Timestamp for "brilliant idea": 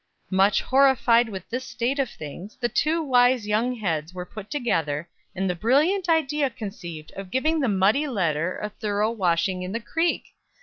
5.53-6.49